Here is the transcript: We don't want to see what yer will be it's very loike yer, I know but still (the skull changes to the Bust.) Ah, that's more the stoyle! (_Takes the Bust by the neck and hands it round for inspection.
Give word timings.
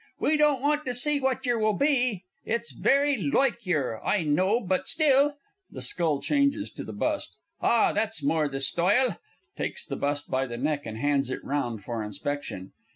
We 0.19 0.35
don't 0.35 0.63
want 0.63 0.83
to 0.85 0.95
see 0.95 1.19
what 1.19 1.45
yer 1.45 1.59
will 1.59 1.75
be 1.77 2.23
it's 2.43 2.71
very 2.71 3.17
loike 3.21 3.67
yer, 3.67 4.01
I 4.03 4.23
know 4.23 4.59
but 4.59 4.87
still 4.87 5.37
(the 5.69 5.83
skull 5.83 6.19
changes 6.19 6.71
to 6.71 6.83
the 6.83 6.91
Bust.) 6.91 7.35
Ah, 7.61 7.93
that's 7.93 8.23
more 8.23 8.47
the 8.49 8.61
stoyle! 8.61 9.19
(_Takes 9.59 9.87
the 9.87 9.95
Bust 9.97 10.27
by 10.31 10.47
the 10.47 10.57
neck 10.57 10.87
and 10.87 10.97
hands 10.97 11.29
it 11.29 11.43
round 11.45 11.83
for 11.83 12.01
inspection. 12.03 12.71